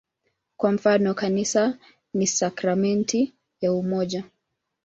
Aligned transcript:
Kwa 0.57 0.71
mfano, 0.71 1.13
"Kanisa 1.13 1.77
ni 2.13 2.27
sakramenti 2.27 3.33
ya 3.61 3.73
umoja". 3.73 4.23